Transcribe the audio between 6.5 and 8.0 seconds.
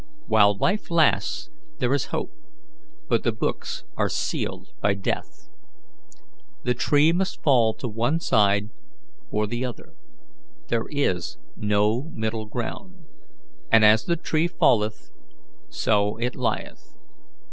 The tree must fall to